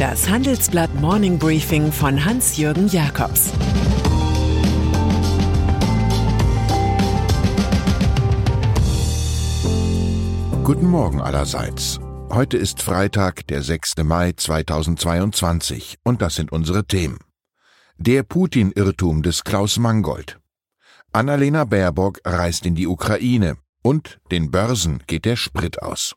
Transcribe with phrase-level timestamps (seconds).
[0.00, 3.50] Das Handelsblatt Morning Briefing von Hans-Jürgen Jakobs
[10.64, 12.00] Guten Morgen allerseits.
[12.30, 13.96] Heute ist Freitag, der 6.
[14.02, 17.18] Mai 2022 und das sind unsere Themen.
[17.98, 20.40] Der Putin-Irrtum des Klaus Mangold.
[21.12, 26.16] Annalena Baerbock reist in die Ukraine und den Börsen geht der Sprit aus.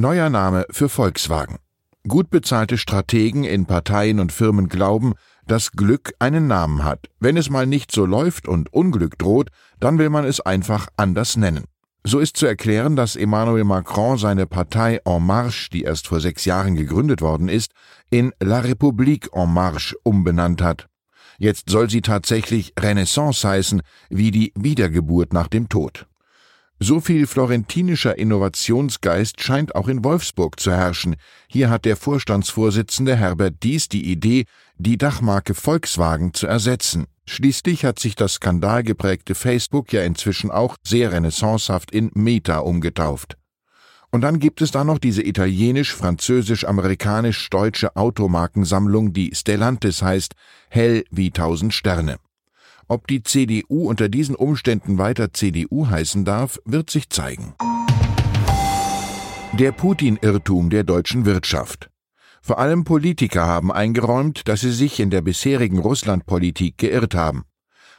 [0.00, 1.56] Neuer Name für Volkswagen.
[2.06, 5.14] Gut bezahlte Strategen in Parteien und Firmen glauben,
[5.48, 7.08] dass Glück einen Namen hat.
[7.18, 11.36] Wenn es mal nicht so läuft und Unglück droht, dann will man es einfach anders
[11.36, 11.64] nennen.
[12.04, 16.44] So ist zu erklären, dass Emmanuel Macron seine Partei En Marche, die erst vor sechs
[16.44, 17.72] Jahren gegründet worden ist,
[18.08, 20.86] in La République En Marche umbenannt hat.
[21.38, 26.06] Jetzt soll sie tatsächlich Renaissance heißen, wie die Wiedergeburt nach dem Tod.
[26.80, 31.16] So viel florentinischer Innovationsgeist scheint auch in Wolfsburg zu herrschen.
[31.48, 34.44] Hier hat der Vorstandsvorsitzende Herbert Dies die Idee,
[34.76, 37.08] die Dachmarke Volkswagen zu ersetzen.
[37.26, 43.36] Schließlich hat sich das skandalgeprägte Facebook ja inzwischen auch sehr renaissancehaft in Meta umgetauft.
[44.10, 50.34] Und dann gibt es da noch diese italienisch-französisch-amerikanisch-deutsche Automarkensammlung, die Stellantis heißt,
[50.70, 52.18] hell wie tausend Sterne.
[52.90, 57.54] Ob die CDU unter diesen Umständen weiter CDU heißen darf, wird sich zeigen.
[59.52, 61.90] Der Putin-Irrtum der deutschen Wirtschaft.
[62.40, 67.44] Vor allem Politiker haben eingeräumt, dass sie sich in der bisherigen Russlandpolitik geirrt haben.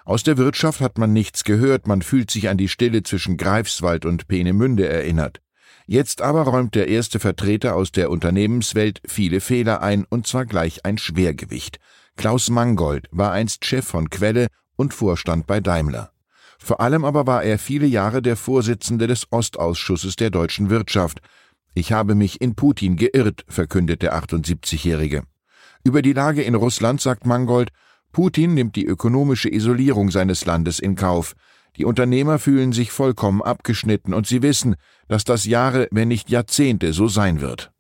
[0.06, 4.06] Aus der Wirtschaft hat man nichts gehört, man fühlt sich an die Stille zwischen Greifswald
[4.06, 5.40] und Peenemünde erinnert.
[5.86, 10.84] Jetzt aber räumt der erste Vertreter aus der Unternehmenswelt viele Fehler ein, und zwar gleich
[10.84, 11.78] ein Schwergewicht.
[12.16, 14.48] Klaus Mangold war einst Chef von Quelle
[14.80, 16.12] und Vorstand bei Daimler.
[16.58, 21.20] Vor allem aber war er viele Jahre der Vorsitzende des Ostausschusses der deutschen Wirtschaft.
[21.74, 25.24] Ich habe mich in Putin geirrt, verkündet der 78-Jährige.
[25.84, 27.70] Über die Lage in Russland sagt Mangold,
[28.14, 31.34] Putin nimmt die ökonomische Isolierung seines Landes in Kauf.
[31.76, 34.76] Die Unternehmer fühlen sich vollkommen abgeschnitten und sie wissen,
[35.10, 37.72] dass das Jahre, wenn nicht Jahrzehnte so sein wird.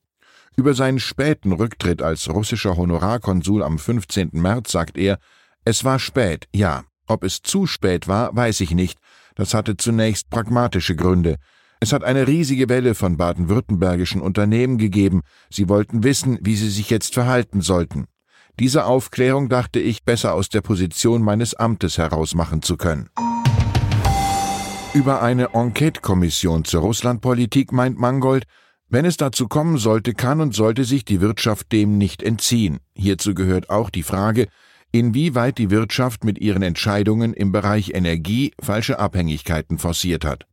[0.57, 4.31] Über seinen späten Rücktritt als russischer Honorarkonsul am 15.
[4.33, 5.17] März sagt er,
[5.65, 8.99] es war spät, ja, ob es zu spät war, weiß ich nicht.
[9.35, 11.35] Das hatte zunächst pragmatische Gründe.
[11.79, 15.21] Es hat eine riesige Welle von baden-württembergischen Unternehmen gegeben.
[15.49, 18.05] Sie wollten wissen, wie sie sich jetzt verhalten sollten.
[18.59, 23.09] Diese Aufklärung dachte ich besser aus der Position meines Amtes heraus machen zu können.
[24.93, 28.45] Über eine Enquete-Kommission zur Russlandpolitik meint Mangold,
[28.89, 32.79] wenn es dazu kommen sollte, kann und sollte sich die Wirtschaft dem nicht entziehen.
[32.95, 34.47] Hierzu gehört auch die Frage,
[34.91, 40.45] inwieweit die Wirtschaft mit ihren Entscheidungen im Bereich Energie falsche Abhängigkeiten forciert hat.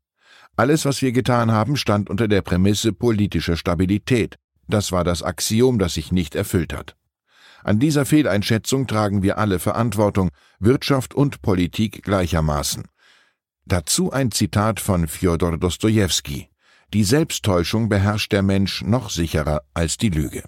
[0.56, 4.36] Alles, was wir getan haben, stand unter der Prämisse politischer Stabilität.
[4.68, 6.96] Das war das Axiom, das sich nicht erfüllt hat.
[7.62, 10.30] An dieser Fehleinschätzung tragen wir alle Verantwortung,
[10.60, 12.84] Wirtschaft und Politik gleichermaßen.
[13.64, 16.48] Dazu ein Zitat von Fjodor Dostojewski.
[16.94, 20.44] Die Selbsttäuschung beherrscht der Mensch noch sicherer als die Lüge.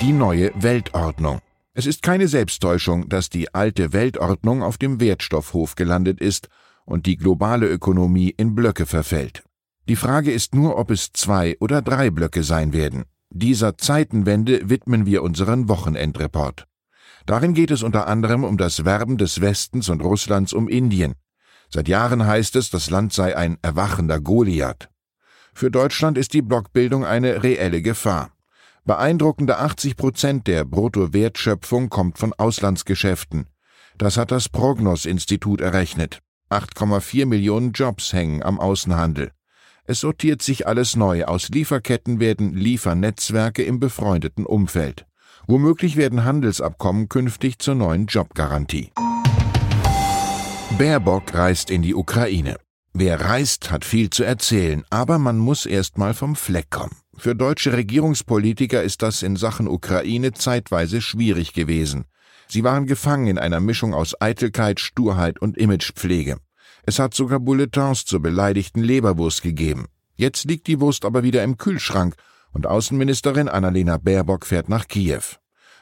[0.00, 1.40] Die neue Weltordnung.
[1.72, 6.48] Es ist keine Selbsttäuschung, dass die alte Weltordnung auf dem Wertstoffhof gelandet ist
[6.84, 9.44] und die globale Ökonomie in Blöcke verfällt.
[9.88, 13.04] Die Frage ist nur, ob es zwei oder drei Blöcke sein werden.
[13.30, 16.66] Dieser Zeitenwende widmen wir unseren Wochenendreport.
[17.26, 21.14] Darin geht es unter anderem um das Werben des Westens und Russlands um Indien.
[21.68, 24.88] Seit Jahren heißt es, das Land sei ein erwachender Goliath.
[25.54, 28.32] Für Deutschland ist die Blockbildung eine reelle Gefahr.
[28.90, 33.46] Beeindruckende 80 Prozent der Bruttowertschöpfung kommt von Auslandsgeschäften.
[33.98, 36.18] Das hat das Prognos-Institut errechnet.
[36.50, 39.30] 8,4 Millionen Jobs hängen am Außenhandel.
[39.84, 41.24] Es sortiert sich alles neu.
[41.26, 45.06] Aus Lieferketten werden Liefernetzwerke im befreundeten Umfeld.
[45.46, 48.90] Womöglich werden Handelsabkommen künftig zur neuen Jobgarantie.
[50.78, 52.56] Baerbock reist in die Ukraine.
[52.92, 56.96] Wer reist, hat viel zu erzählen, aber man muss erst mal vom Fleck kommen.
[57.16, 62.06] Für deutsche Regierungspolitiker ist das in Sachen Ukraine zeitweise schwierig gewesen.
[62.48, 66.38] Sie waren gefangen in einer Mischung aus Eitelkeit, Sturheit und Imagepflege.
[66.82, 69.86] Es hat sogar Bulletins zur beleidigten Leberwurst gegeben.
[70.16, 72.16] Jetzt liegt die Wurst aber wieder im Kühlschrank
[72.52, 75.22] und Außenministerin Annalena Baerbock fährt nach Kiew.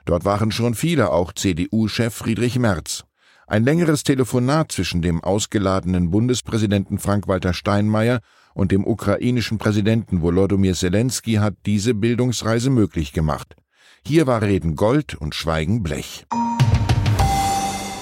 [0.05, 3.05] Dort waren schon viele, auch CDU-Chef Friedrich Merz.
[3.51, 8.21] Ein längeres Telefonat zwischen dem ausgeladenen Bundespräsidenten Frank-Walter Steinmeier
[8.53, 13.57] und dem ukrainischen Präsidenten Volodymyr Zelensky hat diese Bildungsreise möglich gemacht.
[14.05, 16.27] Hier war Reden Gold und Schweigen Blech.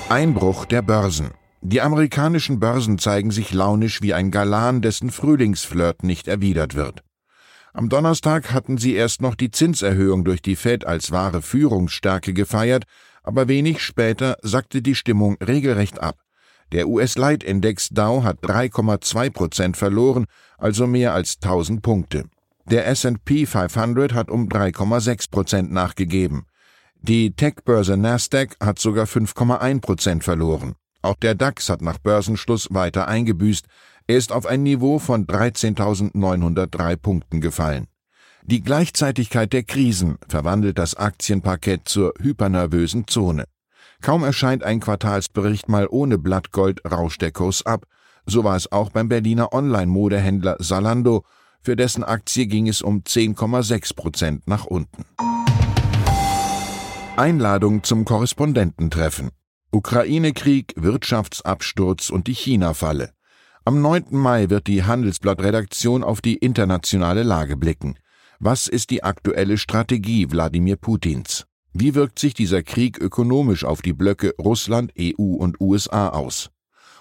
[0.08, 1.30] Einbruch der Börsen.
[1.60, 7.04] Die amerikanischen Börsen zeigen sich launisch wie ein Galan, dessen Frühlingsflirt nicht erwidert wird.
[7.72, 12.84] Am Donnerstag hatten sie erst noch die Zinserhöhung durch die Fed als wahre Führungsstärke gefeiert,
[13.26, 16.16] aber wenig später sackte die Stimmung regelrecht ab.
[16.72, 20.26] Der US-Leitindex Dow hat 3,2 Prozent verloren,
[20.58, 22.24] also mehr als 1000 Punkte.
[22.70, 26.46] Der S&P 500 hat um 3,6 Prozent nachgegeben.
[27.02, 30.74] Die Tech-Börse Nasdaq hat sogar 5,1 Prozent verloren.
[31.02, 33.66] Auch der DAX hat nach Börsenschluss weiter eingebüßt.
[34.08, 37.86] Er ist auf ein Niveau von 13.903 Punkten gefallen.
[38.48, 43.46] Die Gleichzeitigkeit der Krisen verwandelt das Aktienparkett zur hypernervösen Zone.
[44.00, 47.86] Kaum erscheint ein Quartalsbericht mal ohne Blattgold, rauscht der Kurs ab.
[48.24, 51.24] So war es auch beim Berliner Online-Modehändler Salando.
[51.60, 55.04] Für dessen Aktie ging es um 10,6 Prozent nach unten.
[57.16, 59.30] Einladung zum Korrespondententreffen.
[59.72, 63.10] Ukraine-Krieg, Wirtschaftsabsturz und die China-Falle.
[63.64, 64.04] Am 9.
[64.10, 67.98] Mai wird die Handelsblatt-Redaktion auf die internationale Lage blicken.
[68.38, 71.46] Was ist die aktuelle Strategie Wladimir Putins?
[71.72, 76.50] Wie wirkt sich dieser Krieg ökonomisch auf die Blöcke Russland, EU und USA aus?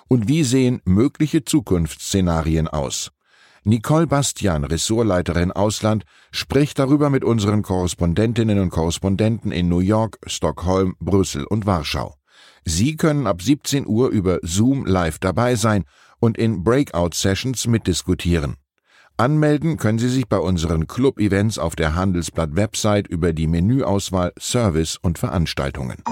[0.07, 3.11] Und wie sehen mögliche Zukunftsszenarien aus?
[3.65, 10.95] Nicole Bastian, Ressortleiterin Ausland, spricht darüber mit unseren Korrespondentinnen und Korrespondenten in New York, Stockholm,
[10.99, 12.15] Brüssel und Warschau.
[12.63, 15.83] Sie können ab 17 Uhr über Zoom live dabei sein
[16.19, 18.55] und in Breakout-Sessions mitdiskutieren.
[19.17, 25.17] Anmelden können Sie sich bei unseren Club-Events auf der Handelsblatt-Website über die Menüauswahl Service und
[25.17, 26.03] Veranstaltungen.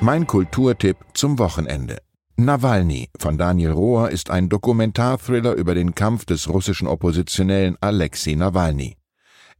[0.00, 1.98] Mein Kulturtipp zum Wochenende.
[2.36, 8.96] Nawalny von Daniel Rohr ist ein Dokumentarthriller über den Kampf des russischen Oppositionellen Alexei Nawalny.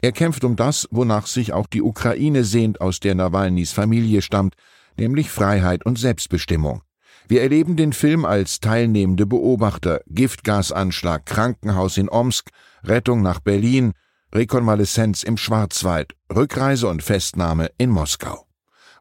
[0.00, 4.54] Er kämpft um das, wonach sich auch die Ukraine sehnt, aus der Nawalnys Familie stammt,
[4.96, 6.80] nämlich Freiheit und Selbstbestimmung.
[7.28, 12.50] Wir erleben den Film als teilnehmende Beobachter, Giftgasanschlag, Krankenhaus in Omsk,
[12.84, 13.92] Rettung nach Berlin,
[14.34, 18.46] Rekonvaleszenz im Schwarzwald, Rückreise und Festnahme in Moskau.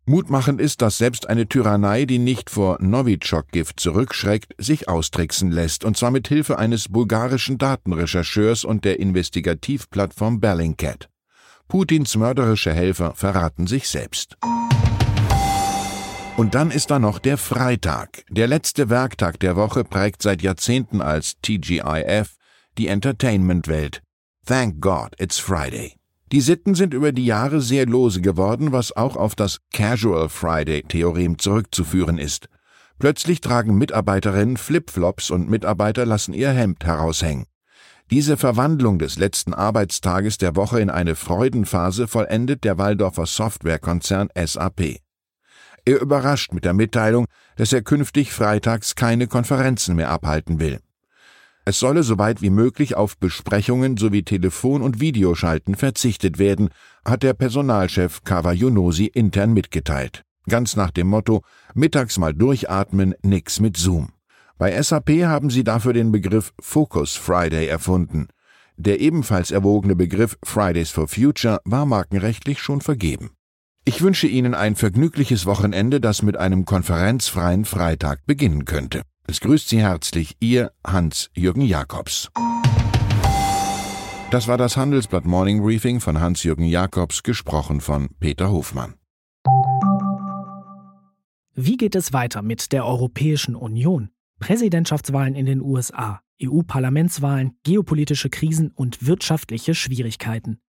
[0.06, 5.96] Mutmachend ist, dass selbst eine Tyrannei, die nicht vor Novichok-Gift zurückschreckt, sich austricksen lässt, und
[5.96, 11.08] zwar mit Hilfe eines bulgarischen Datenrechercheurs und der Investigativplattform Bellingcat.
[11.68, 14.38] Putins mörderische Helfer verraten sich selbst.
[16.42, 18.24] Und dann ist da noch der Freitag.
[18.32, 22.36] Der letzte Werktag der Woche prägt seit Jahrzehnten als TGIF
[22.80, 24.02] die Entertainment-Welt.
[24.48, 25.94] Thank God it's Friday.
[26.32, 31.38] Die Sitten sind über die Jahre sehr lose geworden, was auch auf das Casual Friday-Theorem
[31.38, 32.50] zurückzuführen ist.
[32.98, 37.46] Plötzlich tragen Mitarbeiterinnen Flipflops und Mitarbeiter lassen ihr Hemd heraushängen.
[38.10, 45.02] Diese Verwandlung des letzten Arbeitstages der Woche in eine Freudenphase vollendet der Waldorfer Softwarekonzern SAP.
[45.86, 47.26] Er überrascht mit der Mitteilung,
[47.56, 50.80] dass er künftig freitags keine Konferenzen mehr abhalten will.
[51.64, 56.70] Es solle so weit wie möglich auf Besprechungen sowie Telefon- und Videoschalten verzichtet werden,
[57.06, 60.24] hat der Personalchef Kawayunosi intern mitgeteilt.
[60.50, 61.44] Ganz nach dem Motto,
[61.76, 64.10] mittags mal durchatmen, nix mit Zoom.
[64.58, 68.28] Bei SAP haben sie dafür den Begriff Focus Friday erfunden.
[68.76, 73.32] Der ebenfalls erwogene Begriff Fridays for Future war markenrechtlich schon vergeben.
[73.84, 79.02] Ich wünsche Ihnen ein vergnügliches Wochenende, das mit einem konferenzfreien Freitag beginnen könnte.
[79.26, 82.30] Es grüßt Sie herzlich Ihr Hans-Jürgen Jakobs.
[84.30, 88.94] Das war das Handelsblatt Morning Briefing von Hans-Jürgen Jakobs, gesprochen von Peter Hofmann.
[91.56, 94.10] Wie geht es weiter mit der Europäischen Union?
[94.40, 100.60] Präsidentschaftswahlen in den USA, EU-Parlamentswahlen, geopolitische Krisen und wirtschaftliche Schwierigkeiten.